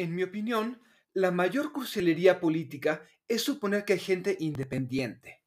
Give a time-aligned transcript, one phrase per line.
[0.00, 0.80] En mi opinión,
[1.12, 5.42] la mayor crucelería política es suponer que hay gente independiente.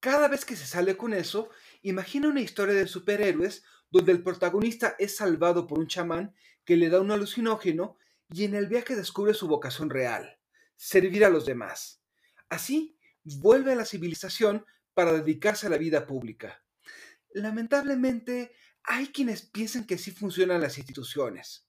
[0.00, 1.50] Cada vez que se sale con eso,
[1.82, 6.88] imagina una historia de superhéroes donde el protagonista es salvado por un chamán que le
[6.88, 7.96] da un alucinógeno
[8.28, 10.40] y en el viaje descubre su vocación real,
[10.74, 12.02] servir a los demás.
[12.48, 16.64] Así, vuelve a la civilización para dedicarse a la vida pública.
[17.34, 18.50] Lamentablemente,
[18.82, 21.68] hay quienes piensan que así funcionan las instituciones.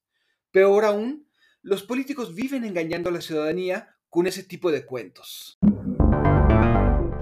[0.50, 1.31] Peor aún,
[1.64, 5.60] los políticos viven engañando a la ciudadanía con ese tipo de cuentos.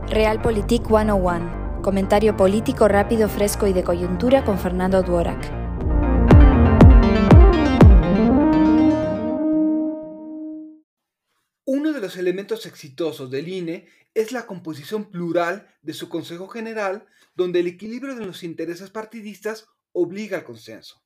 [0.07, 1.81] Realpolitik 101.
[1.83, 5.51] Comentario político rápido, fresco y de coyuntura con Fernando Duorak.
[11.65, 17.05] Uno de los elementos exitosos del INE es la composición plural de su Consejo General,
[17.35, 21.03] donde el equilibrio de los intereses partidistas obliga al consenso.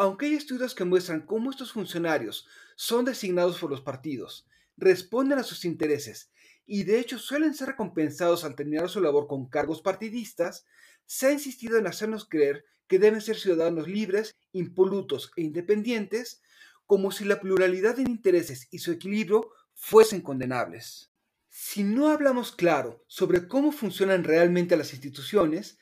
[0.00, 5.42] Aunque hay estudios que muestran cómo estos funcionarios son designados por los partidos, responden a
[5.42, 6.30] sus intereses
[6.64, 10.64] y de hecho suelen ser recompensados al terminar su labor con cargos partidistas,
[11.04, 16.40] se ha insistido en hacernos creer que deben ser ciudadanos libres, impolutos e independientes,
[16.86, 21.12] como si la pluralidad de intereses y su equilibrio fuesen condenables.
[21.50, 25.76] Si no hablamos claro sobre cómo funcionan realmente las instituciones,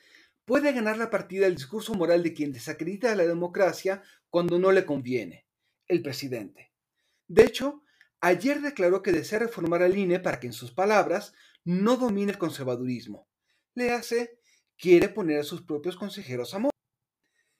[0.49, 4.71] puede ganar la partida el discurso moral de quien desacredita a la democracia cuando no
[4.71, 5.45] le conviene,
[5.87, 6.73] el presidente.
[7.27, 7.83] De hecho,
[8.19, 12.39] ayer declaró que desea reformar al INE para que, en sus palabras, no domine el
[12.39, 13.29] conservadurismo.
[13.75, 14.39] Le hace,
[14.75, 16.71] quiere poner a sus propios consejeros a modo.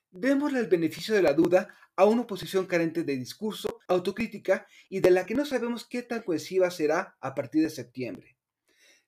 [0.09, 5.11] Démosle el beneficio de la duda a una oposición carente de discurso, autocrítica y de
[5.11, 8.35] la que no sabemos qué tan cohesiva será a partir de septiembre.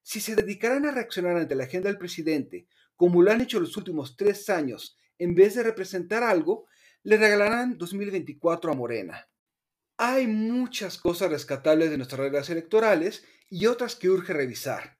[0.03, 2.67] Si se dedicarán a reaccionar ante la agenda del presidente
[3.01, 6.67] como lo han hecho los últimos tres años, en vez de representar algo,
[7.01, 9.27] le regalarán 2024 a Morena.
[9.97, 14.99] Hay muchas cosas rescatables de nuestras reglas electorales y otras que urge revisar.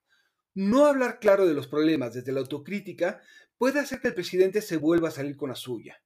[0.55, 3.21] No hablar claro de los problemas desde la autocrítica
[3.59, 6.01] puede hacer que el presidente se vuelva a salir con la suya.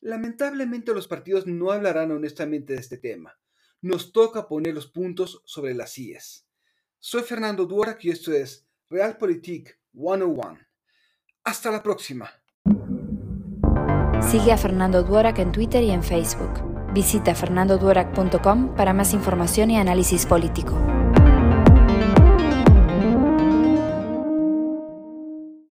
[0.00, 3.38] Lamentablemente los partidos no hablarán honestamente de este tema.
[3.82, 6.46] Nos toca poner los puntos sobre las IES.
[6.98, 10.67] Soy Fernando Duara y esto es Realpolitik 101.
[11.48, 12.30] Hasta la próxima.
[14.20, 16.92] Sigue a Fernando Duorak en Twitter y en Facebook.
[16.92, 20.76] Visita fernandoduorak.com para más información y análisis político.